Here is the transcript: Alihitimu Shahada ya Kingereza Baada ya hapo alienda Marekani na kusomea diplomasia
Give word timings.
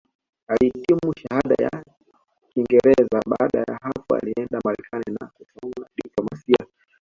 Alihitimu 0.47 1.13
Shahada 1.19 1.55
ya 1.63 1.83
Kingereza 2.49 3.21
Baada 3.27 3.59
ya 3.67 3.79
hapo 3.81 4.15
alienda 4.15 4.61
Marekani 4.65 5.17
na 5.21 5.27
kusomea 5.27 5.89
diplomasia 5.95 6.65